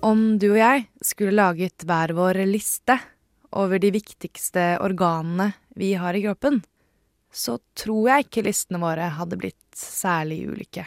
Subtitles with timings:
[0.00, 2.94] Om du og jeg skulle laget hver vår liste
[3.60, 6.62] over de viktigste organene vi har i kroppen,
[7.28, 10.86] så tror jeg ikke listene våre hadde blitt særlig ulike.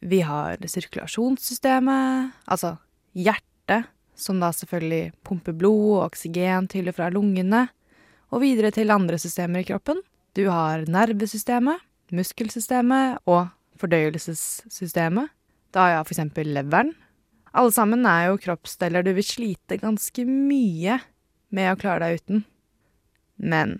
[0.00, 2.78] Vi har sirkulasjonssystemet, altså
[3.12, 7.66] hjertet, som da selvfølgelig pumper blod og oksygen til og fra lungene,
[8.32, 10.00] og videre til andre systemer i kroppen.
[10.32, 11.76] Du har nervesystemet,
[12.16, 15.28] muskelsystemet og fordøyelsessystemet.
[15.76, 16.96] Da har jeg eksempel leveren.
[17.50, 21.00] Alle sammen er jo kroppsdeler du vil slite ganske mye
[21.50, 22.44] med å klare deg uten.
[23.40, 23.78] Men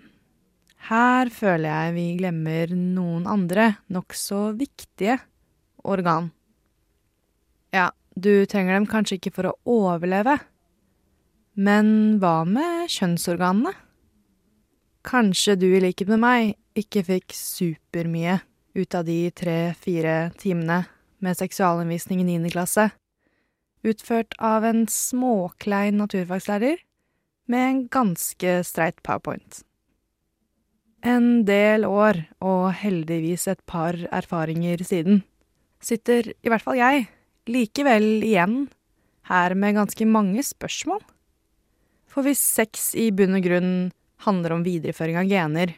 [0.89, 5.19] her føler jeg vi glemmer noen andre nokså viktige
[5.87, 6.31] organ.
[7.71, 10.39] Ja, du trenger dem kanskje ikke for å overleve,
[11.55, 13.73] men hva med kjønnsorganene?
[15.07, 18.39] Kanskje du i likhet med meg ikke fikk supermye
[18.77, 20.83] ut av de tre-fire timene
[21.21, 22.89] med seksualundervisning i niende klasse,
[23.87, 26.81] utført av en småklein naturfagslærer
[27.51, 29.63] med en ganske streit powerpoint.
[31.01, 35.23] En del år, og heldigvis et par erfaringer siden,
[35.81, 37.07] sitter i hvert fall jeg
[37.49, 38.67] likevel igjen
[39.31, 41.01] her med ganske mange spørsmål.
[42.11, 43.73] For hvis sex i bunn og grunn
[44.27, 45.73] handler om videreføring av gener,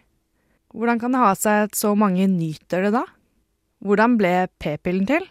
[0.74, 3.06] hvordan kan det ha seg at så mange nyter det da?
[3.84, 5.28] Hvordan ble p-pillen til?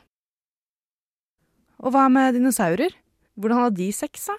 [1.83, 2.93] Og hva med dinosaurer?
[3.35, 4.37] Hvordan har de sex, da?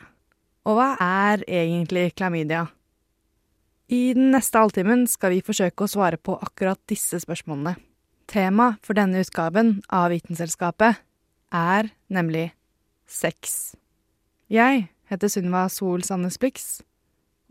[0.64, 2.70] Og hva er egentlig klamydia?
[3.92, 7.76] I den neste halvtimen skal vi forsøke å svare på akkurat disse spørsmålene.
[8.32, 11.02] Tema for denne utgaven av Vitenselskapet
[11.52, 12.54] er nemlig
[13.06, 13.76] sex.
[14.48, 16.80] Jeg heter Sunniva Sol Sandnes Blix,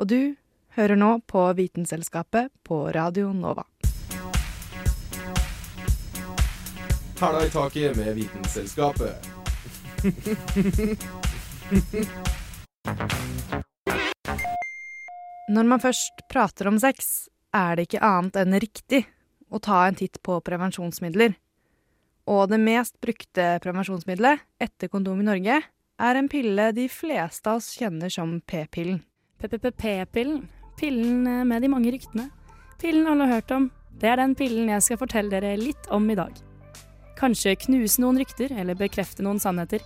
[0.01, 0.35] og du
[0.79, 3.69] hører nå på Vitenselskapet på Radio Nova.
[7.21, 9.42] Hæla i taket med Vitenselskapet.
[15.53, 19.05] Når man først prater om sex, er det ikke annet enn riktig
[19.53, 21.37] å ta en titt på prevensjonsmidler.
[22.27, 25.63] Og det mest brukte prevensjonsmiddelet etter kondom i Norge
[26.03, 29.03] er en pille de fleste av oss kjenner som p-pillen.
[29.39, 30.49] PPP-pillen.
[30.79, 32.31] Pillen eh, med de mange ryktene.
[32.83, 33.71] Pillen alle har hørt om.
[34.03, 36.35] Det er den pillen jeg skal fortelle dere litt om i dag.
[37.23, 39.85] Kanskje knuse noen rykter, eller bekrefte noen sannheter.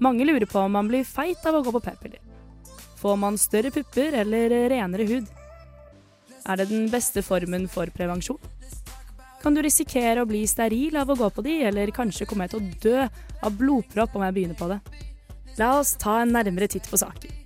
[0.00, 2.22] Mange lurer på om man blir feit av å gå på p-piller.
[3.00, 5.28] Får man større pupper eller renere hud?
[6.48, 8.40] Er det den beste formen for prevensjon?
[9.40, 12.60] Kan du risikere å bli steril av å gå på de, eller kanskje komme til
[12.60, 12.96] å dø
[13.44, 14.80] av blodpropp om jeg begynner på det?
[15.60, 17.36] La oss ta en nærmere titt på saken.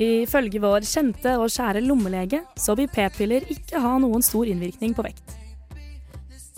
[0.00, 5.06] Ifølge vår kjente og kjære lommelege så vil p-piller ikke ha noen stor innvirkning på
[5.06, 5.34] vekt.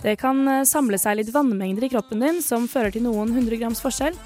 [0.02, 3.58] Det kan eh, samle seg litt vannmengder i kroppen din som fører til noen hundre
[3.60, 4.16] grams forskjell,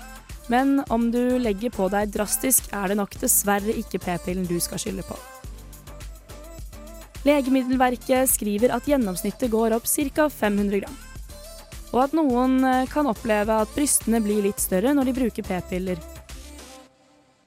[0.52, 4.80] men om du legger på deg drastisk, er det nok dessverre ikke p-pillen du skal
[4.80, 5.18] skylde på.
[7.26, 10.28] Legemiddelverket skriver at gjennomsnittet går opp ca.
[10.30, 10.98] 500 gram.
[11.92, 16.00] Og at noen eh, kan oppleve at brystene blir litt større når de bruker p-piller.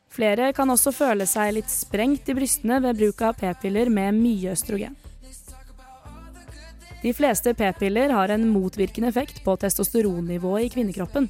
[0.09, 4.53] Flere kan også føle seg litt sprengt i brystene ved bruk av p-piller med mye
[4.53, 4.97] østrogen.
[7.00, 11.30] De fleste p-piller har en motvirkende effekt på testosteronnivået i kvinnekroppen.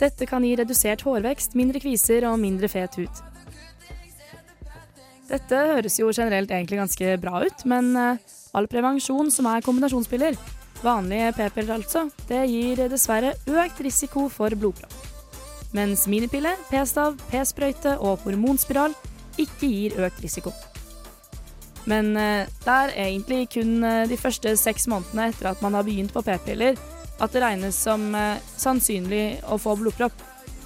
[0.00, 3.22] Dette kan gi redusert hårvekst, mindre kviser og mindre fet hud.
[5.30, 8.20] Dette høres jo generelt egentlig ganske bra ut, men eh,
[8.52, 10.36] all prevensjon som er kombinasjonspiller,
[10.84, 14.92] vanlige p-piller altså, det gir dessverre økt risiko for blodpropp.
[15.74, 18.94] Mens minipille, p-stav, p-sprøyte og hormonspiral
[19.40, 20.52] ikke gir økt risiko.
[21.90, 25.86] Men eh, det er egentlig kun eh, de første seks månedene etter at man har
[25.86, 26.78] begynt på p-piller,
[27.22, 28.08] at det regnes som
[28.58, 30.16] sannsynlig å få blodpropp.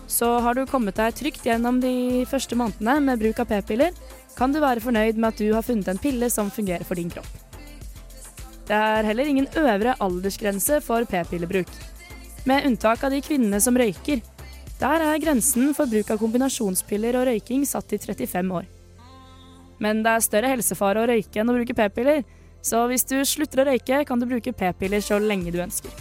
[0.08, 3.92] Så har du kommet deg trygt gjennom de første månedene med bruk av p-piller,
[4.38, 7.10] kan du være fornøyd med at du har funnet en pille som fungerer for din
[7.12, 7.28] kropp.
[8.68, 11.70] Det er heller ingen øvre aldersgrense for p-pillebruk,
[12.48, 14.22] med unntak av de kvinnene som røyker.
[14.78, 18.68] Der er grensen for bruk av kombinasjonspiller og røyking satt til 35 år.
[19.82, 22.24] Men det er større helsefare å røyke enn å bruke p-piller,
[22.64, 25.92] så hvis du slutter å røyke, kan du bruke p-piller så lenge du ønsker.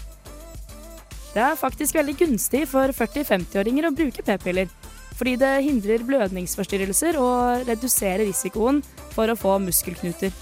[1.35, 4.71] Det er faktisk veldig gunstig for 40-50-åringer å bruke p-piller,
[5.17, 8.81] fordi det hindrer blødningsforstyrrelser og reduserer risikoen
[9.13, 10.33] for å få muskelknuter.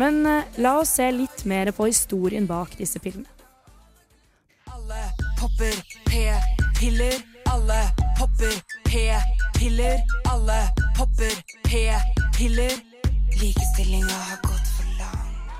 [0.00, 3.30] Men eh, la oss se litt mer på historien bak disse pillene.
[4.74, 5.04] Alle
[5.40, 5.76] popper
[6.10, 7.20] p-piller.
[7.52, 7.82] Alle
[8.18, 8.56] popper
[8.88, 10.00] p-piller.
[10.32, 10.64] Alle
[10.98, 11.63] popper p-piller.
[13.40, 15.50] Likestillinga har gått for langt.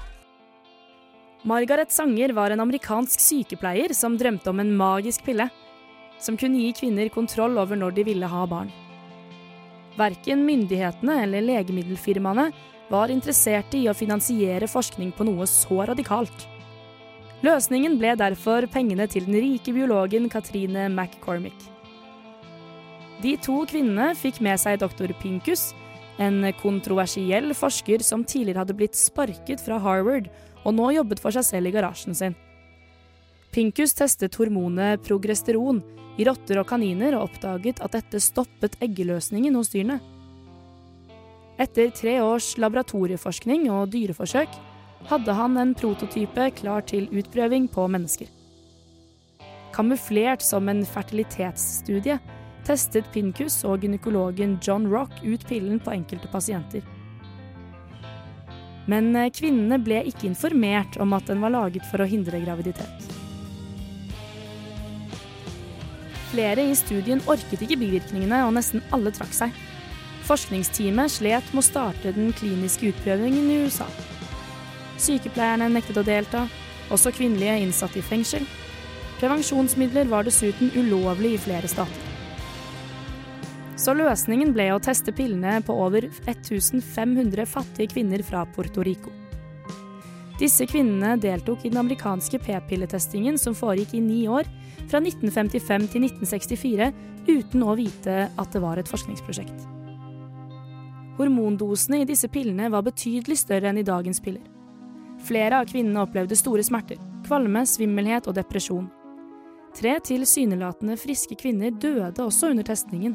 [1.43, 5.49] Margaret Sanger var en amerikansk sykepleier som drømte om en magisk pille
[6.22, 8.70] som kunne gi kvinner kontroll over når de ville ha barn.
[9.99, 12.52] Verken myndighetene eller legemiddelfirmaene
[12.94, 16.46] var interesserte i å finansiere forskning på noe så radikalt.
[17.43, 21.58] Løsningen ble derfor pengene til den rike biologen Katrine McCormick.
[23.22, 25.72] De to kvinnene fikk med seg doktor Pincus,
[26.22, 30.28] en kontroversiell forsker som tidligere hadde blitt sparket fra Harvard
[30.64, 32.37] og nå jobbet for seg selv i garasjen sin.
[33.55, 35.82] Pinkus testet hormonet progesteron
[36.19, 40.00] i rotter og kaniner og oppdaget at dette stoppet eggeløsningen hos dyrene.
[41.61, 44.56] Etter tre års laboratorieforskning og dyreforsøk
[45.10, 48.31] hadde han en prototype klar til utprøving på mennesker.
[49.75, 52.19] Kamuflert som en fertilitetsstudie
[52.66, 56.84] testet Pincus og gynekologen John Rock ut pillen på enkelte pasienter.
[58.90, 63.12] Men eh, kvinnene ble ikke informert om at den var laget for å hindre graviditet.
[66.34, 69.55] Flere i studien orket ikke bivirkningene, og nesten alle trakk seg.
[70.26, 73.87] Forskningsteamet slet med å starte den kliniske utprøvingen i USA.
[74.99, 76.46] Sykepleierne nektet å delta,
[76.94, 78.49] også kvinnelige innsatte i fengsel.
[79.20, 82.13] Prevensjonsmidler var dessuten ulovlig i flere stater.
[83.84, 89.12] Så løsningen ble å teste pillene på over 1500 fattige kvinner fra Puerto Rico.
[90.40, 94.48] Disse kvinnene deltok i den amerikanske p-pilletestingen som foregikk i ni år,
[94.88, 96.88] fra 1955 til 1964,
[97.28, 99.69] uten å vite at det var et forskningsprosjekt.
[101.19, 104.48] Hormondosene i disse pillene var betydelig større enn i dagens piller.
[105.28, 106.98] Flere av kvinnene opplevde store smerter,
[107.28, 108.88] kvalme, svimmelhet og depresjon.
[109.76, 113.14] Tre tilsynelatende friske kvinner døde også under testingen,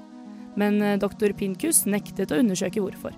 [0.60, 3.16] men eh, doktor Pincus nektet å undersøke hvorfor.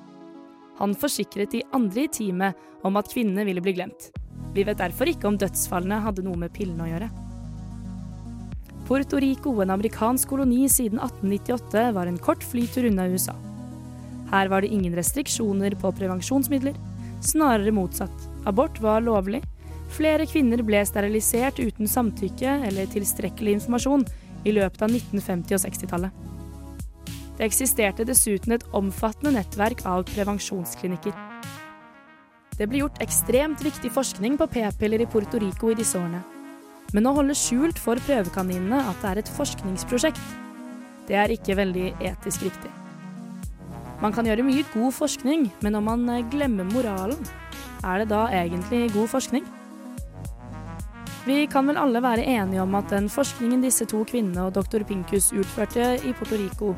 [0.81, 4.09] Han forsikret de andre i teamet om at kvinnene ville bli glemt.
[4.55, 7.11] Vi vet derfor ikke om dødsfallene hadde noe med pillene å gjøre.
[8.87, 13.35] Puerto Rico, en amerikansk koloni siden 1898, var en kort flytur unna USA.
[14.31, 16.75] Her var det ingen restriksjoner på prevensjonsmidler,
[17.23, 18.27] snarere motsatt.
[18.49, 19.43] Abort var lovlig.
[19.91, 24.05] Flere kvinner ble sterilisert uten samtykke eller tilstrekkelig informasjon
[24.47, 26.30] i løpet av 1950- og 60-tallet.
[27.37, 31.15] Det eksisterte dessuten et omfattende nettverk av prevensjonsklinikker.
[32.57, 36.21] Det ble gjort ekstremt viktig forskning på p-piller i Puerto Rico i disse årene.
[36.91, 40.21] Men å holde skjult for prøvekaninene at det er et forskningsprosjekt,
[41.07, 42.71] det er ikke veldig etisk riktig.
[44.01, 47.19] Man kan gjøre mye god forskning, men om man eh, glemmer moralen,
[47.85, 49.45] er det da egentlig god forskning?
[51.25, 54.81] Vi kan vel alle være enige om at den forskningen disse to kvinnene og doktor
[54.89, 56.71] Pincus utførte i Puerto Rico,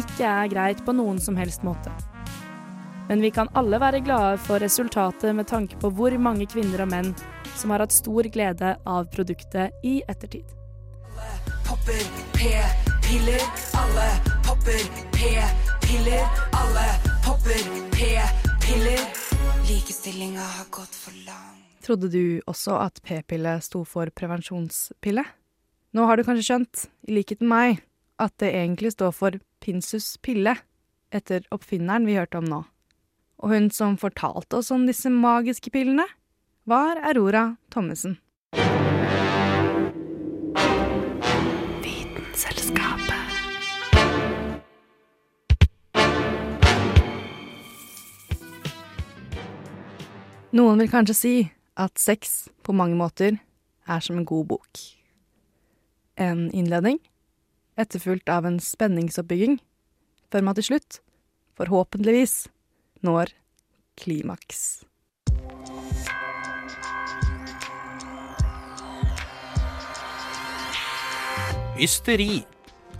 [0.00, 1.92] ikke er greit på noen som helst måte.
[3.08, 6.90] Men vi kan alle være glade for resultatet med tanke på hvor mange kvinner og
[6.92, 7.14] menn
[7.56, 10.44] som har hatt stor glede av produktet i ettertid.
[11.66, 12.02] Popper
[12.36, 13.46] p-piller.
[13.80, 14.08] Alle
[14.44, 14.84] popper
[15.16, 16.28] p-piller.
[16.60, 16.84] Alle
[17.24, 17.64] popper
[17.96, 19.02] p-piller.
[19.70, 21.64] Likestillinga har gått for langt.
[21.84, 25.24] Trodde du også at p-pille sto for prevensjonspille?
[25.96, 27.78] Nå har du kanskje skjønt, i likhet med meg,
[28.18, 30.56] at det egentlig står for Pinsus pille,
[31.14, 32.62] etter oppfinneren vi hørte om nå.
[33.38, 36.06] Og hun som fortalte oss om disse magiske pillene,
[36.68, 38.18] var Aurora Thommessen.
[50.58, 51.32] Noen vil kanskje si
[51.78, 53.36] at sex på mange måter
[53.86, 54.80] er som en god bok.
[56.18, 56.98] En innledning,
[57.78, 59.58] etterfulgt av en spenningsoppbygging,
[60.32, 61.00] før man til slutt,
[61.58, 62.48] forhåpentligvis,
[63.06, 63.32] når
[63.98, 64.84] klimaks.
[71.78, 72.42] Hysteri.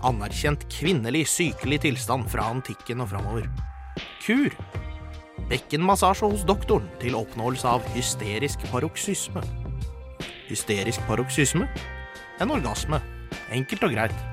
[0.07, 3.49] Anerkjent kvinnelig sykelig tilstand fra antikken og framover.
[4.23, 4.55] Kur.
[5.49, 9.43] Bekkenmassasje hos doktoren til oppnåelse av hysterisk paroksysme.
[10.47, 11.67] Hysterisk paroksysme?
[12.39, 13.03] En orgasme.
[13.51, 14.28] Enkelt og greit.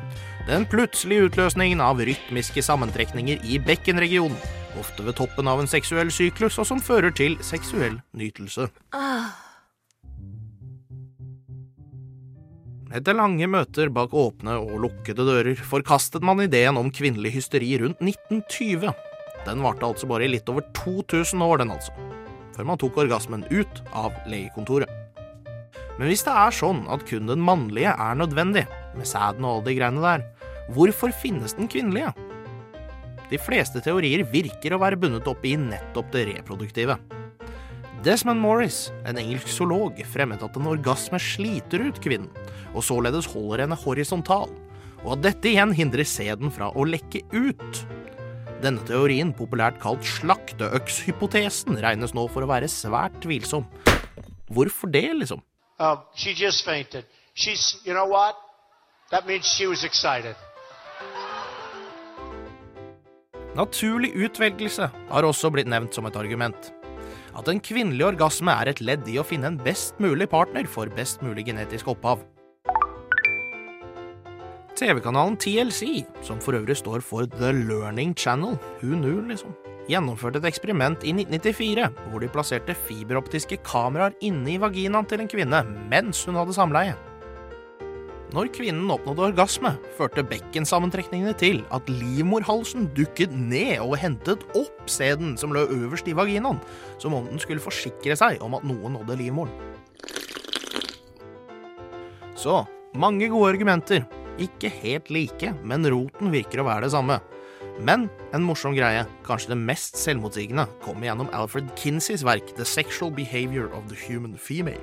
[0.47, 4.37] Den plutselige utløsningen av rytmiske sammentrekninger i bekkenregionen,
[4.79, 8.69] ofte ved toppen av en seksuell syklus, og som fører til seksuell nytelse.
[12.95, 17.99] Etter lange møter bak åpne og lukkede dører forkastet man ideen om kvinnelig hysteri rundt
[18.07, 18.95] 1920.
[19.49, 21.91] Den varte altså bare i litt over 2000 år, den altså.
[22.55, 24.95] Før man tok orgasmen ut av legekontoret.
[25.99, 29.69] Men hvis det er sånn at kun den mannlige er nødvendig, med sæden og alle
[29.69, 30.25] de greiene der,
[30.75, 32.13] hvorfor finnes den kvinnelige?
[33.31, 36.99] De fleste teorier virker å være bundet opp i nettopp det reproduktive.
[38.07, 42.31] Desmond Morris, en engelsk zoolog, fremmet at en orgasme sliter ut kvinnen,
[42.71, 44.53] og således holder henne horisontal,
[45.03, 47.83] og at dette igjen hindrer sæden fra å lekke ut.
[48.63, 53.67] Denne teorien, populært kalt slakteøkshypotesen, regnes nå for å være svært tvilsom.
[54.55, 55.43] Hvorfor det, liksom?
[55.79, 57.05] Um, she just fainted.
[57.35, 58.37] She's, you know what?
[59.11, 60.37] That means she was excited.
[63.57, 66.73] Naturlig utvelgelse har også blitt nevnt som et argument.
[67.37, 70.93] At en kvinnelig orgasme er et ledd i å finne en best mulig partner for
[70.93, 72.25] best mulig genetisk opphav.
[74.77, 79.57] TV-kanalen TLC, som for øvrig står for The Learning Channel, who knew, liksom,
[79.89, 85.31] gjennomførte et eksperiment i 1994 hvor de plasserte fiberoptiske kameraer inne i vaginaen til en
[85.31, 86.97] kvinne mens hun hadde samleie.
[88.35, 95.37] Når kvinnen oppnådde orgasme, førte bekkensammentrekningene til at livmorhalsen dukket ned og hentet opp sæden
[95.39, 96.59] som lå øverst i vaginaen,
[96.99, 99.55] som om den skulle forsikre seg om at noen nådde livmoren.
[102.35, 102.65] Så
[102.99, 104.03] mange gode argumenter.
[104.43, 107.21] Ikke helt like, men roten virker å være det samme.
[107.81, 113.15] Men en morsom greie, kanskje det mest selvmotsigende, kommer gjennom Alfred Kinseys verk The Sexual
[113.15, 114.83] Behavior of the Human Female.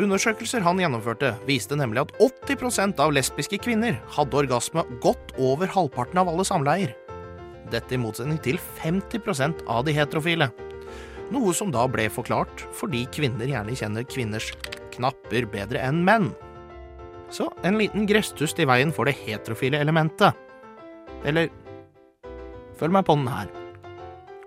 [0.00, 6.22] Undersøkelser han gjennomførte, viste nemlig at 80% av lesbiske kvinner hadde orgasme godt over halvparten
[6.22, 6.94] av alle samleier.
[7.70, 10.48] Dette i motsetning til 50% av de heterofile.
[11.30, 14.48] Noe som da ble forklart fordi kvinner gjerne kjenner kvinners
[14.94, 16.30] knapper bedre enn menn.
[17.30, 20.32] Så en liten gresstust i veien for det heterofile elementet.
[21.28, 21.52] Eller
[22.80, 23.52] følg meg på den her.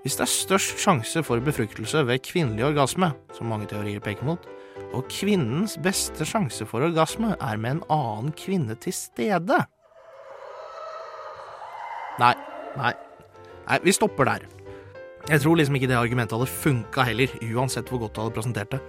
[0.04, 4.50] Hvis det er størst sjanse for befruktelse ved kvinnelig orgasme, som mange teorier peker mot,
[4.94, 9.64] og kvinnens beste sjanse for orgasme er med en annen kvinne til stede
[12.22, 12.36] Nei,
[12.78, 12.92] nei,
[13.66, 14.44] nei, vi stopper der.
[15.26, 18.76] Jeg tror liksom ikke det argumentet hadde funka heller, uansett hvor godt du hadde presentert
[18.76, 18.82] det.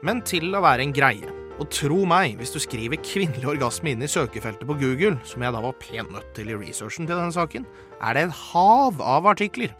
[0.00, 1.28] Men til å være en greie,
[1.60, 5.52] og tro meg, hvis du skriver 'kvinnelig orgasme' inn i søkefeltet på Google, som jeg
[5.52, 7.66] da var pen nødt til i researchen til denne saken,
[8.00, 9.76] er det et hav av artikler.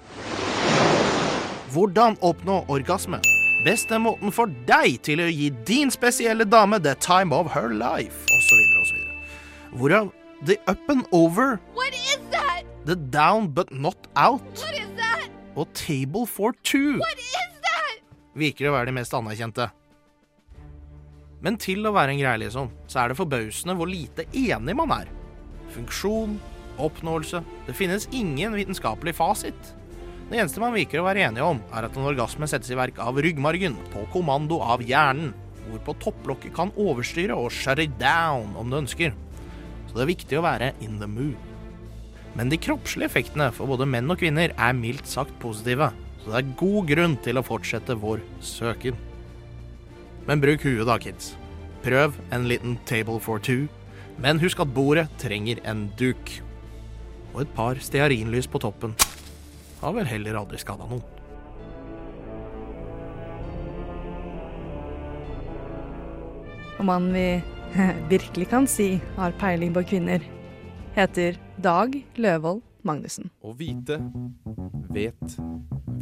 [1.73, 3.23] Hvordan oppnå orgasme?
[3.63, 8.25] Beste måten for deg til å gi din spesielle dame the time of her life,
[8.35, 8.97] osv., osv.
[9.79, 10.11] Hvorav
[10.45, 12.65] the up and over, What is that?
[12.85, 15.29] the down but not out What is that?
[15.55, 18.01] og table for two What is that?
[18.35, 19.69] virker å være de mest anerkjente.
[21.43, 24.93] Men til å være en greie, liksom, så er det forbausende hvor lite enig man
[24.95, 25.09] er.
[25.75, 26.37] Funksjon,
[26.83, 29.73] oppnåelse Det finnes ingen vitenskapelig fasit.
[30.33, 32.97] Det eneste man virker å være enige om, er at en orgasme settes i verk
[33.05, 35.35] av ryggmargen, på kommando av hjernen,
[35.67, 39.13] hvorpå topplokket kan overstyre og shut it down om det ønsker.
[39.91, 41.37] Så det er viktig å være in the mood.
[42.33, 45.91] Men de kroppslige effektene for både menn og kvinner er mildt sagt positive,
[46.23, 48.97] så det er god grunn til å fortsette vår søken.
[50.25, 51.35] Men bruk huet da, kids.
[51.85, 53.69] Prøv en liten table for two,
[54.17, 56.39] men husk at bordet trenger en duk.
[57.35, 58.97] Og et par stearinlys på toppen
[59.83, 61.03] har vel heller aldri skada noen.
[66.79, 67.27] Og mannen vi
[68.15, 70.23] virkelig kan si har peiling på kvinner,
[70.95, 73.31] heter Dag Løvold Magnussen.
[73.43, 73.99] Å vite
[74.91, 75.37] vet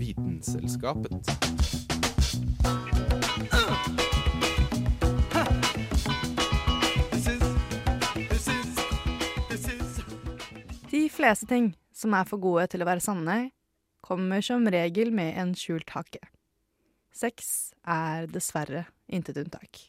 [0.01, 1.29] Vitenselskapet.
[10.91, 13.51] De fleste ting som er for gode til å være sanne,
[14.05, 16.23] kommer som regel med en skjult hake.
[17.13, 19.87] Sex er dessverre intet unntak.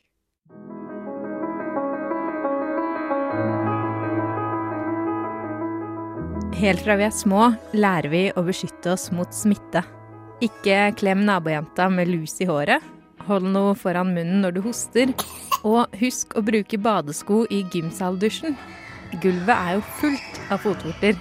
[6.61, 9.81] Helt fra vi er små, lærer vi å beskytte oss mot smitte.
[10.41, 12.83] Ikke klem nabojenta med lus i håret.
[13.27, 15.13] Hold noe foran munnen når du hoster.
[15.61, 18.57] Og husk å bruke badesko i gymsaldusjen.
[19.21, 21.17] Gulvet er jo fullt av fotvorter.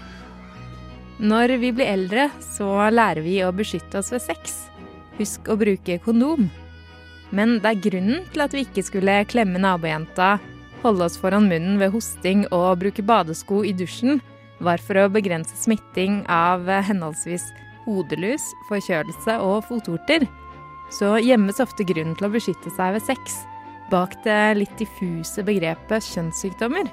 [1.21, 4.55] Når vi blir eldre, så lærer vi å beskytte oss ved sex.
[5.19, 6.49] Husk å bruke kondom.
[7.37, 10.39] Men det er grunnen til at vi ikke skulle klemme nabojenta,
[10.81, 14.23] holde oss foran munnen ved hosting og bruke badesko i dusjen,
[14.65, 17.45] var for å begrense smitting av henholdsvis
[17.85, 20.25] hodelus, forkjølelse og fotorter.
[20.91, 23.43] Så gjemmes ofte grunnen til å beskytte seg ved sex
[23.91, 26.89] bak det litt diffuse begrepet kjønnssykdommer.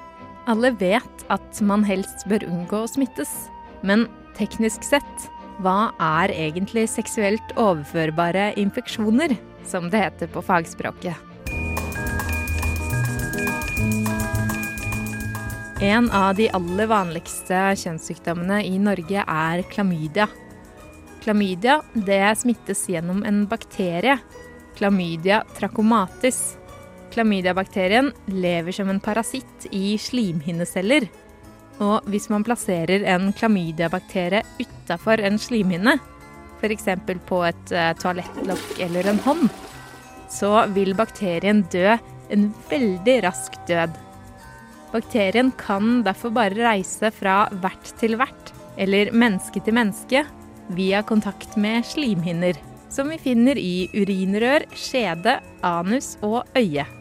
[0.50, 3.30] Alle vet at man helst bør unngå å smittes.
[3.86, 4.06] Men
[4.38, 5.28] teknisk sett,
[5.58, 9.34] hva er egentlig seksuelt overførbare infeksjoner,
[9.66, 11.24] som det heter på fagspråket?
[15.82, 20.26] En av de aller vanligste kjønnssykdommene i Norge er klamydia.
[21.22, 21.76] Klamydia
[22.34, 24.16] smittes gjennom en bakterie,
[24.78, 26.56] klamydia trachomatis.
[27.14, 31.06] Klamydiabakterien lever som en parasitt i slimhinneceller.
[31.84, 35.98] Og hvis man plasserer en klamydiabakterie utafor en slimhinne,
[36.58, 36.88] f.eks.
[37.28, 39.46] på et uh, toalettlokk eller en hånd,
[40.28, 41.94] så vil bakterien dø
[42.34, 43.94] en veldig rask død.
[44.92, 50.24] Bakterien kan derfor bare reise fra vert til vert, eller menneske til menneske,
[50.74, 52.58] via kontakt med slimhinner,
[52.92, 56.97] som vi finner i urinrør, skjede, anus og øye.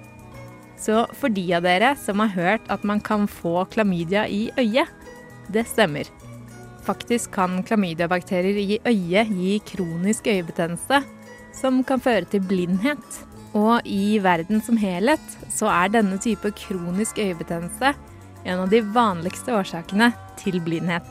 [0.77, 4.89] Så for de av dere som har hørt at man kan få klamydia i øyet,
[5.53, 6.09] det stemmer.
[6.85, 11.01] Faktisk kan klamydiabakterier i øyet gi kronisk øyebetennelse,
[11.57, 13.23] som kan føre til blindhet.
[13.57, 17.95] Og i verden som helhet så er denne type kronisk øyebetennelse
[18.47, 21.07] en av de vanligste årsakene til blindhet.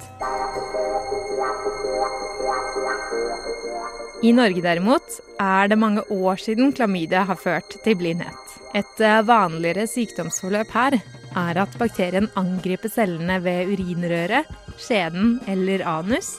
[4.25, 8.45] I Norge derimot er det mange år siden klamydia har ført til blindhet.
[8.75, 10.99] Et eh, vanligere sykdomsforløp her
[11.37, 14.49] er at bakterien angriper cellene ved urinrøret,
[14.80, 16.37] skjeden eller anus,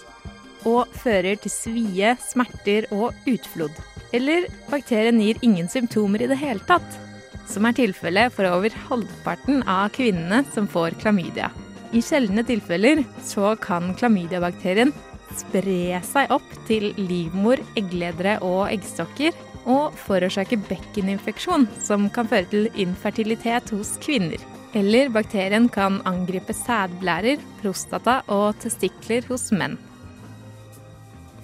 [0.68, 3.74] og fører til svie, smerter og utflod.
[4.16, 7.00] Eller bakterien gir ingen symptomer i det hele tatt,
[7.48, 11.52] som er tilfellet for over halvparten av kvinnene som får klamydia.
[11.96, 14.92] I sjeldne tilfeller så kan klamydiabakterien
[15.38, 19.36] spre seg opp til livmor, eggledere og eggstokker,
[19.68, 24.40] og forårsake bekkeninfeksjon, som kan føre til infertilitet hos kvinner.
[24.78, 29.78] Eller bakterien kan angripe sædblærer, prostata og testikler hos menn.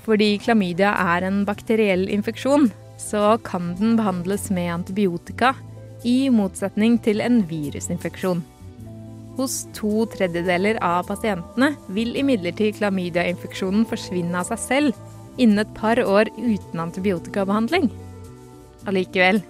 [0.03, 2.69] Fordi klamydia er en bakteriell infeksjon,
[2.99, 5.53] så kan den behandles med antibiotika,
[6.03, 8.41] i motsetning til en virusinfeksjon.
[9.37, 15.97] Hos to tredjedeler av pasientene vil imidlertid klamydiainfeksjonen forsvinne av seg selv innen et par
[16.03, 17.87] år uten antibiotikabehandling.
[18.89, 19.41] Allikevel,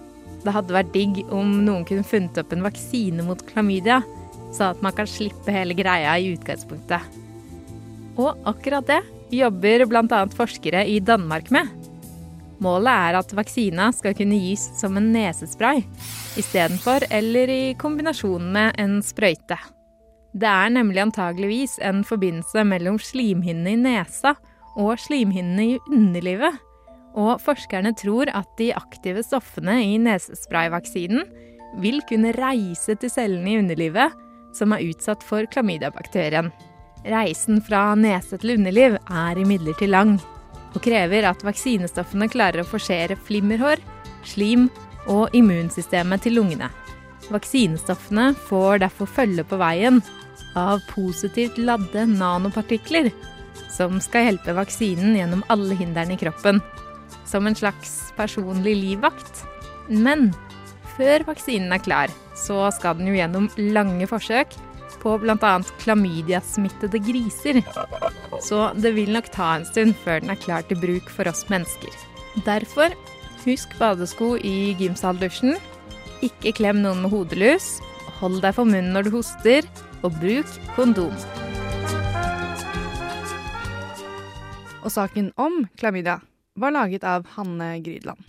[0.43, 4.01] det hadde vært digg om noen kunne funnet opp en vaksine mot klamydia,
[4.53, 7.01] så at man kan slippe hele greia i utgangspunktet.
[8.19, 9.01] Og akkurat det
[9.33, 10.25] jobber bl.a.
[10.37, 11.71] forskere i Danmark med.
[12.63, 15.81] Målet er at vaksina skal kunne gis som en nesespray
[16.39, 19.57] istedenfor eller i kombinasjon med en sprøyte.
[20.33, 24.33] Det er nemlig antageligvis en forbindelse mellom slimhinnene i nesa
[24.79, 26.55] og slimhinnene i underlivet.
[27.13, 31.27] Og forskerne tror at de aktive stoffene i nesesprayvaksinen
[31.81, 34.13] vil kunne reise til cellene i underlivet
[34.53, 36.51] som er utsatt for klamydiabakterien.
[37.09, 40.15] Reisen fra nese til underliv er imidlertid lang,
[40.73, 43.81] og krever at vaksinestoffene klarer å forsere flimmerhår,
[44.25, 44.69] slim
[45.11, 46.69] og immunsystemet til lungene.
[47.33, 50.01] Vaksinestoffene får derfor følge på veien
[50.59, 53.11] av positivt ladde nanopartikler,
[53.73, 56.61] som skal hjelpe vaksinen gjennom alle hindrene i kroppen,
[57.33, 59.43] som en slags personlig livvakt.
[59.89, 60.29] Men
[60.97, 64.53] før vaksinen er klar, så skal den jo gjennom lange forsøk
[65.03, 65.53] på bl.a.
[65.81, 67.59] klamydiasmittede griser.
[68.41, 71.43] Så det vil nok ta en stund før den er klar til bruk for oss
[71.51, 71.91] mennesker.
[72.47, 72.93] Derfor,
[73.43, 75.57] husk badesko i gymsaldusjen.
[76.23, 77.75] Ikke klem noen med hodelus.
[78.21, 79.67] Hold deg for munnen når du hoster,
[80.03, 81.15] og bruk kondom.
[84.83, 86.21] Og saken om klamydia
[86.53, 88.19] var laget av Hanne Grydland.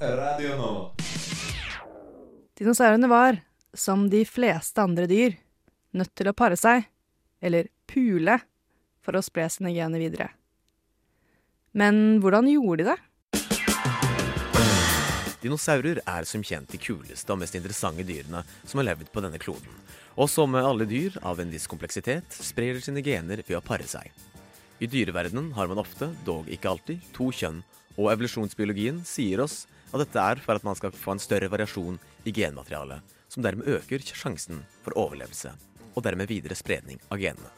[0.00, 0.94] Radio nå.
[2.58, 3.40] Dinosaurene var,
[3.74, 5.34] som de fleste andre dyr,
[5.90, 6.86] nødt til å pare seg,
[7.42, 8.38] eller pule,
[9.02, 10.28] for å spre sine gener videre.
[11.72, 12.98] Men hvordan gjorde de det?
[15.38, 19.38] Dinosaurer er som kjent de kuleste og mest interessante dyrene som har levd på denne
[19.42, 19.70] kloden.
[20.18, 24.10] Og som alle dyr av en viss kompleksitet sprer sine gener ved å pare seg.
[24.78, 27.64] I dyreverdenen har man ofte, dog ikke alltid, to kjønn,
[27.98, 31.96] og evolusjonsbiologien sier oss at dette er for at man skal få en større variasjon
[32.28, 35.50] i genmaterialet, som dermed øker sjansen for overlevelse,
[35.96, 37.50] og dermed videre spredning av genene.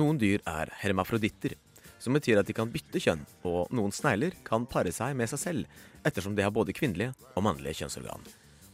[0.00, 1.58] Noen dyr er hermafroditter,
[2.00, 5.42] som betyr at de kan bytte kjønn, og noen snegler kan pare seg med seg
[5.42, 8.24] selv, ettersom de har både kvinnelige og mannlige kjønnsorgan,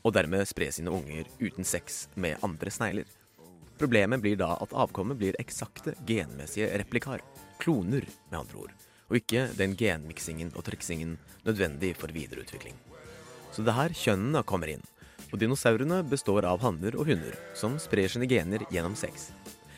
[0.07, 3.11] og dermed spre sine unger uten sex med andre snegler.
[3.77, 7.25] Problemet blir da at avkommet blir eksakte genmessige replikar,
[7.63, 8.75] kloner med andre ord,
[9.09, 11.17] og ikke den genmiksingen og triksingen
[11.47, 12.77] nødvendig for videreutvikling.
[13.55, 14.85] Så det er her kjønnene kommer inn.
[15.33, 19.31] Og dinosaurene består av hanner og hunder, som sprer sine gener gjennom sex.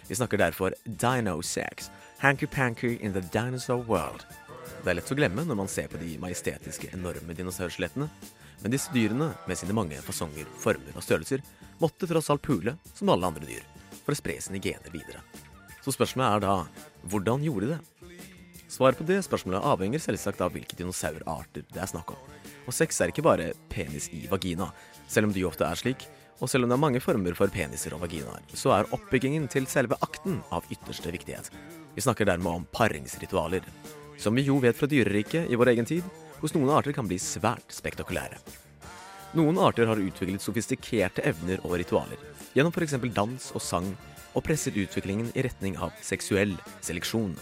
[0.08, 4.24] Vi snakker derfor dino-sex, hanky-panky in the dinosaur world.
[4.82, 8.08] Det er lett å glemme når man ser på de majestetiske, enorme dinosaurskjelettene.
[8.62, 11.44] Men disse dyrene, med sine mange fasonger, former og størrelser,
[11.78, 13.62] måtte tross alt pule som alle andre dyr,
[14.02, 15.22] for å spre sine gener videre.
[15.88, 16.54] Så spørsmålet er da
[17.08, 18.16] hvordan gjorde de det?
[18.68, 22.34] Svaret på det spørsmålet avhenger selvsagt av hvilke dinosaurarter det er snakk om.
[22.68, 24.66] Og sex er ikke bare penis i vagina,
[25.08, 26.04] selv om de ofte er slik.
[26.44, 29.64] Og selv om det er mange former for peniser og vaginaer, så er oppbyggingen til
[29.64, 31.48] selve akten av ytterste viktighet.
[31.96, 33.64] Vi snakker dermed om paringsritualer,
[34.20, 36.04] som vi jo vet fra dyreriket i vår egen tid,
[36.42, 38.36] hos noen arter kan bli svært spektakulære.
[39.40, 42.20] Noen arter har utviklet sofistikerte evner og ritualer,
[42.52, 43.00] gjennom f.eks.
[43.16, 43.88] dans og sang,
[44.34, 47.36] og presset utviklingen i retning av seksuell seleksjon,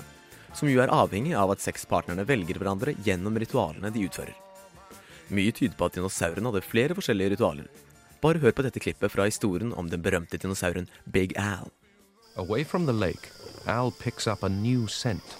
[0.56, 4.36] som jo er avhengig av at sexpartnerne velger hverandre gjennom ritualene de utfører.
[5.28, 7.66] Mye tyder på at dinosaurene hadde flere forskjellige ritualer.
[8.22, 11.68] Bare hør på dette klippet fra historien om den berømte dinosauren Big Al.
[12.36, 13.28] Away from the lake,
[13.66, 15.36] Al picks up a new scent.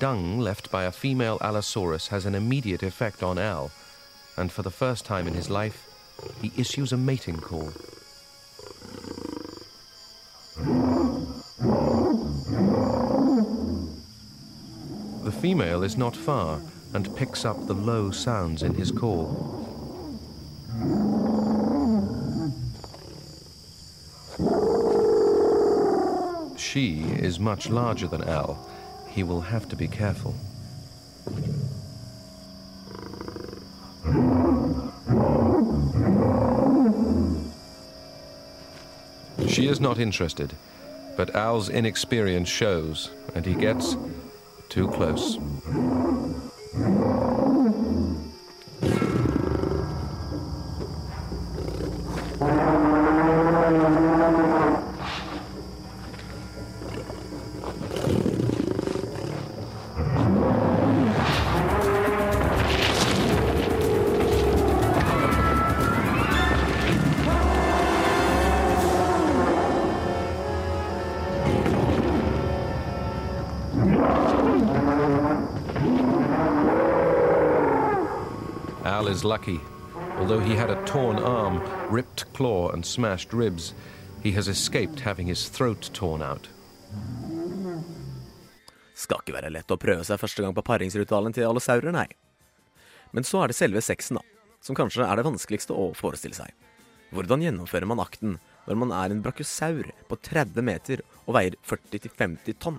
[0.00, 3.70] Dung left by a female Allosaurus has an immediate effect on Al,
[4.36, 5.86] and for the first time in his life,
[6.40, 7.70] he issues a mating call.
[15.42, 16.60] Female is not far
[16.94, 19.28] and picks up the low sounds in his call.
[26.56, 28.68] She is much larger than Al.
[29.08, 30.32] He will have to be careful.
[39.48, 40.54] She is not interested,
[41.16, 43.96] but Al's inexperience shows, and he gets
[44.72, 45.38] too close.
[79.02, 79.60] Al is lucky.
[80.18, 81.60] Although he had a torn arm,
[81.90, 83.74] ripped claw, and smashed ribs,
[84.22, 86.46] he has escaped having his throat torn out.
[88.94, 92.06] Skal ikke være lett å prøve seg første gang på paringsritualen til allosaurer, nei.
[93.10, 96.54] Men så er det selve sexen, da, som kanskje er det vanskeligste å forestille seg.
[97.10, 98.38] Hvordan gjennomfører man akten
[98.68, 102.78] når man er en brakusaur på 30 meter og veier 40-50 tonn?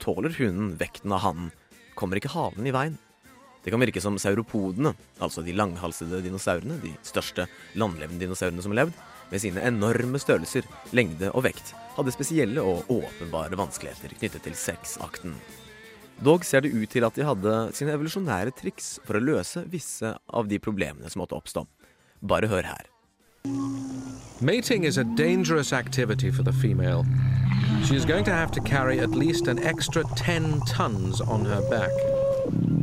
[0.00, 1.52] Tåler hunden vekten av hannen?
[2.00, 2.96] Kommer ikke halen i veien?
[3.60, 7.44] Det kan virke som sauropodene, altså de langhalsede dinosaurene, de største
[7.76, 12.88] landlevende dinosaurene som har levd, med sine enorme størrelser, lengde og vekt, hadde spesielle og
[12.90, 15.36] åpenbare vanskeligheter knyttet til sexakten.
[16.24, 20.10] Dog ser det ut til at de hadde sine evolusjonære triks for å løse visse
[20.28, 21.64] av de problemene som måtte oppstå.
[22.20, 22.90] Bare hør her.
[24.40, 27.04] Mating is a dangerous activity for the female.
[27.84, 31.62] She is going to have to carry at least an extra 10 tons on her
[31.70, 32.79] back.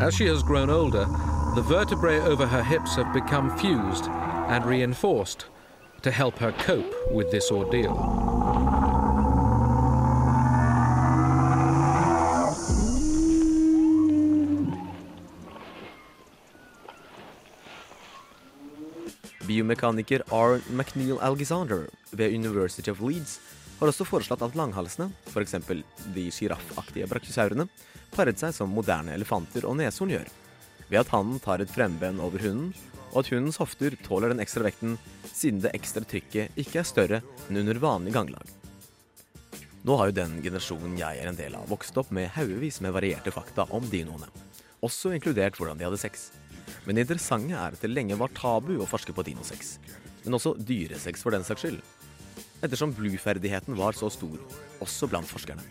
[0.00, 1.04] As she has grown older,
[1.54, 5.46] the vertebrae over her hips have become fused and reinforced
[6.02, 7.94] to help her cope with this ordeal.
[19.44, 20.58] Biomekaniker R.
[20.70, 23.38] McNeil Alexander ved University of Leeds
[23.78, 25.56] har også foreslått at langhalsene, f.eks.
[26.14, 27.66] de sjiraffaktige brachiosaurene,
[28.14, 30.28] paret seg som moderne elefanter og neshorn gjør,
[30.90, 32.74] ved at hannen tar et fremben over hunden,
[33.14, 34.96] og at hundens hofter tåler den ekstra vekten
[35.30, 38.46] siden det ekstra trykket ikke er større enn under vanlig ganglag.
[39.84, 42.94] Nå har jo den generasjonen jeg er en del av, vokst opp med haugevis med
[42.96, 44.30] varierte fakta om dinoene,
[44.84, 46.30] også inkludert hvordan de hadde sex.
[46.86, 49.76] Men det interessante er at det lenge var tabu å forske på dinosex,
[50.24, 51.82] men også dyresex for den saks skyld
[52.64, 54.38] ettersom bluferdigheten var så stor,
[54.84, 55.64] også blant forskerne.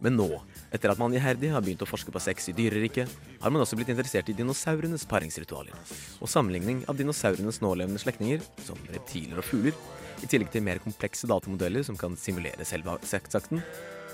[0.00, 0.28] Men nå,
[0.72, 3.10] etter at man iherdig har begynt å forske på sex i dyreriket,
[3.42, 5.76] har man også blitt interessert i dinosaurenes paringsritualer.
[6.24, 9.76] Og sammenligning av dinosaurenes nålevende slektninger, som reptiler og fugler,
[10.20, 13.60] i tillegg til mer komplekse datamodeller som kan simulere selve sexakten,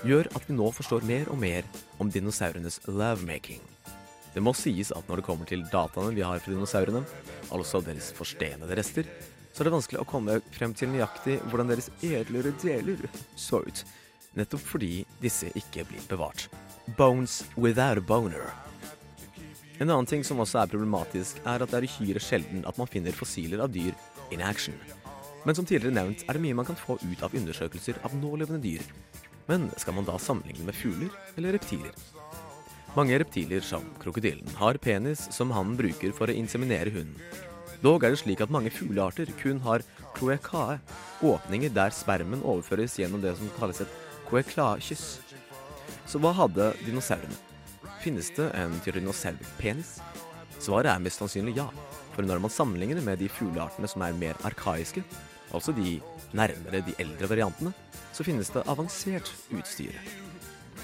[0.07, 1.67] gjør at vi nå forstår mer og mer
[2.03, 3.63] om dinosaurenes lovemaking.
[4.35, 7.01] Det må sies at når det kommer til dataene vi har fra dinosaurene,
[7.55, 9.07] altså deres forstenede rester,
[9.57, 12.99] så er det vanskelig å komme frem til nøyaktig hvordan deres edlere deler
[13.33, 13.79] så ut.
[14.37, 16.43] Nettopp fordi disse ikke blir bevart.
[16.99, 18.51] Bones without a boner.
[19.81, 22.91] En annen ting som også er problematisk, er at det er uhyre sjelden at man
[22.91, 23.97] finner fossiler av dyr
[24.29, 24.77] in action.
[25.41, 28.61] Men som tidligere nevnt er det mye man kan få ut av undersøkelser av nålevende
[28.61, 28.85] dyr.
[29.49, 31.97] Men skal man da sammenligne med fugler eller reptiler?
[32.93, 37.46] Mange reptiler, som krokodillen, har penis som hannen bruker for å inseminere hunden.
[37.83, 39.83] Dog er det slik at mange fuglearter kun har
[40.17, 40.79] cloecae,
[41.21, 43.97] åpninger der spermen overføres gjennom det som kalles et
[44.29, 45.05] coeclakyss.
[46.09, 47.37] Så hva hadde dinosaurene?
[48.01, 49.97] Finnes det en tyrannosaurpenis?
[50.57, 51.67] Svaret er mest sannsynlig ja,
[52.15, 55.03] for når man sammenligner med de fugleartene som er mer arkaiske,
[55.53, 55.99] altså de
[56.37, 57.75] nærmere de eldre variantene,
[58.09, 59.93] så finnes det avansert utstyr.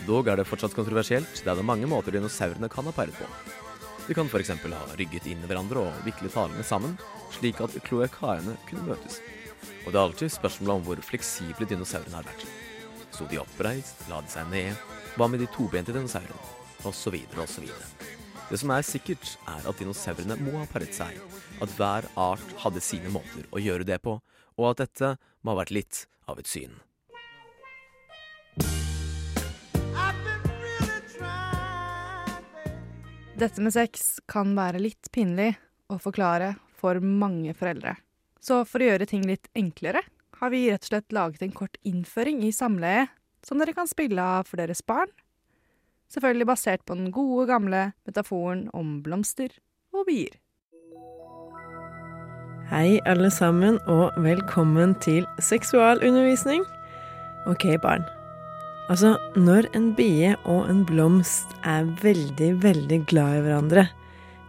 [0.05, 3.62] Dog er det fortsatt kontroversielt, da det er mange måter dinosaurene kan ha peilet på.
[4.07, 4.49] De kan f.eks.
[4.49, 6.97] ha rygget inn i hverandre og viklet halene sammen,
[7.31, 9.21] slik at kloakaene kunne møtes.
[9.85, 12.43] Og det er alltid spørsmål om hvor fleksible dinosaurene har vært.
[13.13, 14.83] Sto de oppreist, la de seg ned,
[15.15, 16.51] hva med de tobente dinosaurene,
[16.83, 17.69] osv., osv.
[18.49, 21.19] Det som er sikkert, er at dinosaurene må ha paret seg,
[21.63, 24.17] at hver art hadde sine måter å gjøre det på,
[24.59, 26.75] og at dette må ha vært litt av et syn.
[33.33, 35.55] Dette med sex kan være litt pinlig
[35.89, 37.95] å forklare for mange foreldre.
[38.37, 40.03] Så for å gjøre ting litt enklere,
[40.37, 43.07] har vi rett og slett laget en kort innføring i samleie
[43.43, 45.09] som dere kan spille av for deres barn.
[46.13, 49.55] Selvfølgelig basert på den gode, gamle metaforen om blomster
[49.95, 50.37] og bier.
[52.69, 56.61] Hei, alle sammen, og velkommen til seksualundervisning.
[57.49, 58.05] Ok, barn.
[58.91, 63.85] Altså, når en bie og en blomst er veldig, veldig glad i hverandre,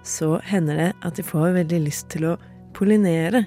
[0.05, 2.39] så hender det at de får veldig lyst til å
[2.75, 3.45] pollinere.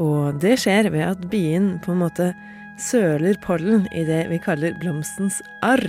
[0.00, 2.30] Og det skjer ved at bien på en måte
[2.80, 5.84] søler pollen i det vi kaller blomstens arr.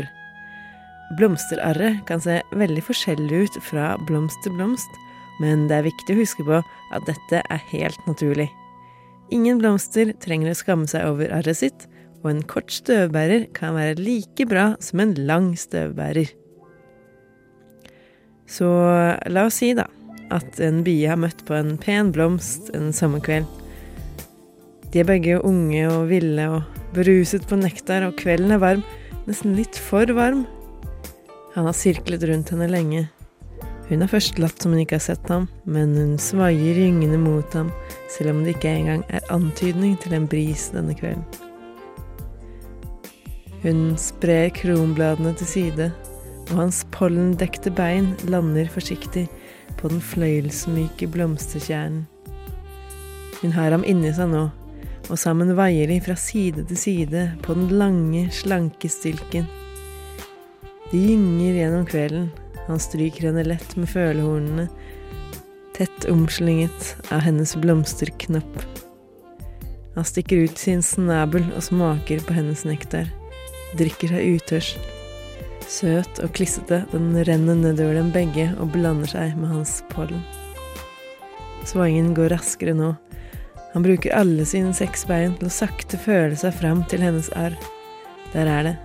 [1.19, 4.99] Blomsterarret kan se veldig forskjellig ut fra blomst til blomst,
[5.43, 8.49] men det er viktig å huske på at dette er helt naturlig.
[9.31, 11.87] Ingen blomster trenger å skamme seg over arret sitt,
[12.21, 16.29] og en kort støvbærer kan være like bra som en lang støvbærer.
[18.51, 18.67] Så
[19.31, 19.87] la oss si, da,
[20.31, 23.47] at en bie har møtt på en pen blomst en sommerkveld.
[24.91, 28.83] De er begge unge og ville og beruset på nektar, og kvelden er varm,
[29.27, 30.43] nesten litt for varm.
[31.55, 33.05] Han har sirklet rundt henne lenge.
[33.87, 37.55] Hun har først latt som hun ikke har sett ham, men hun svaier gyngende mot
[37.55, 37.71] ham,
[38.11, 41.50] selv om det ikke engang er antydning til en bris denne kvelden.
[43.61, 45.91] Hun sprer kronbladene til side,
[46.49, 49.27] og hans pollendekte bein lander forsiktig
[49.77, 52.07] på den fløyelsmyke blomsterkjernen.
[53.41, 54.47] Hun har ham inni seg nå,
[55.09, 59.45] og sammen veier de fra side til side på den lange, slanke stilken.
[60.89, 62.27] De gynger gjennom kvelden,
[62.65, 64.67] han stryker henne lett med følehornene,
[65.77, 68.61] tett omslynget av hennes blomsterknopp.
[69.95, 73.09] Han stikker ut sin snabel og smaker på hennes nektar
[73.79, 74.91] drikker seg utørst.
[75.71, 80.23] Søt og klissete, den renner nedover dem begge og blander seg med hans pollen.
[81.67, 82.93] Svangen går raskere nå.
[83.71, 87.55] Han bruker alle sine seks bein til å sakte føle seg fram til hennes arr.
[88.33, 88.75] Der er det,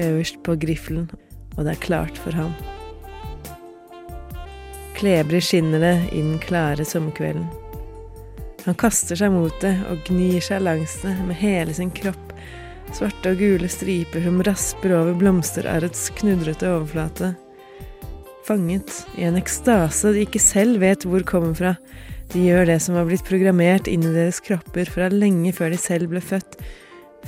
[0.00, 1.10] øverst på griffelen,
[1.56, 2.54] og det er klart for ham.
[4.96, 7.48] Klebrig skinner det i den klare sommerkvelden.
[8.66, 12.29] Han kaster seg mot det og gnir seg langs det med hele sin kropp
[12.90, 17.30] Svarte og gule striper som rasper over blomsterarrets knudrete overflate.
[18.48, 21.74] Fanget i en ekstase de ikke selv vet hvor kommer fra.
[22.32, 25.78] De gjør det som har blitt programmert inn i deres kropper fra lenge før de
[25.78, 26.58] selv ble født,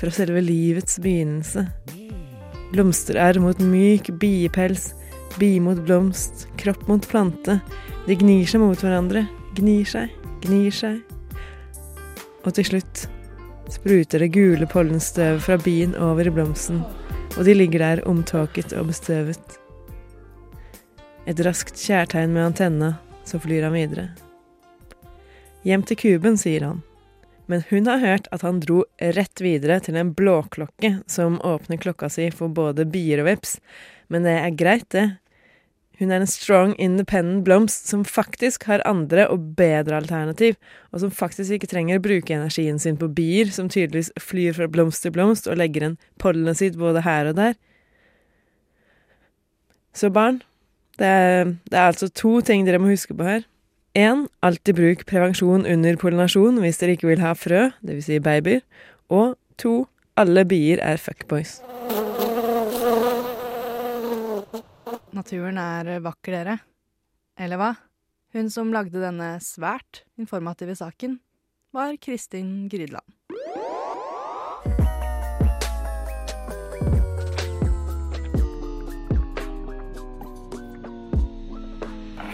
[0.01, 1.65] fra selve livets begynnelse.
[2.73, 4.91] Blomsterarr mot myk biepels,
[5.39, 7.61] bi mot blomst, kropp mot plante.
[8.09, 10.11] De gnir seg mot hverandre, gnir seg,
[10.43, 11.03] gnir seg.
[12.43, 13.07] Og til slutt
[13.73, 16.83] spruter det gule pollenstøvet fra bien over i blomsten,
[17.39, 19.59] og de ligger der omtåket og bestøvet.
[21.27, 24.09] Et raskt kjærtegn med antenna, så flyr han videre.
[25.65, 26.83] Hjem til kuben, sier han,
[27.47, 28.83] men hun har hørt at han dro
[29.17, 33.57] rett videre til en blåklokke som åpner klokka si for både bier og veps,
[34.13, 35.07] men det er greit, det,
[36.03, 40.57] hun er en strong, independent blomst som faktisk har andre og bedre alternativ,
[40.91, 44.67] og som faktisk ikke trenger å bruke energien sin på bier, som tydeligvis flyr fra
[44.71, 47.55] blomst til blomst og legger igjen pollenet sitt både her og der.
[49.95, 50.43] Så barn,
[50.99, 53.47] det er, det er altså to ting dere må huske på her.
[53.99, 58.09] Én, alltid bruk prevensjon under pollinasjon hvis dere ikke vil ha frø, dvs.
[58.09, 58.65] Si babyer.
[59.13, 59.83] Og to,
[60.17, 61.61] alle bier er fuckboys.
[65.13, 66.55] Naturen er vakker, dere.
[67.37, 67.75] Eller hva?
[68.33, 71.19] Hun som lagde denne svært informative saken,
[71.77, 73.05] var Kristin Grydland.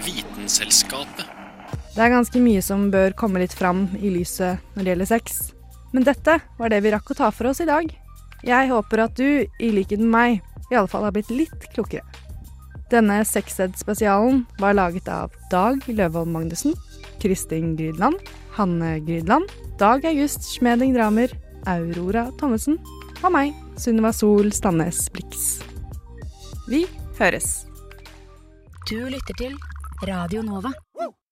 [0.07, 1.27] Vitenselskapet.
[1.97, 5.41] Det er ganske mye som bør komme litt fram i lyset når det gjelder sex.
[5.91, 7.91] Men dette var det vi rakk å ta for oss i dag.
[8.47, 12.07] Jeg håper at du, i likhet med meg, i alle fall har blitt litt klokere.
[12.88, 16.72] Denne Sexed-spesialen var laget av Dag Løvold Magnussen,
[17.20, 18.16] Kristin Grydland,
[18.57, 19.44] Hanne Grydland,
[19.79, 21.29] Dag August Schmeding Dramer,
[21.68, 22.79] Aurora Thommessen
[23.20, 25.59] og meg, Sunniva Sol Stannes Blix.
[26.70, 26.87] Vi
[27.20, 27.66] høres.
[28.88, 29.57] Du lytter til
[30.09, 30.72] Radio Nova.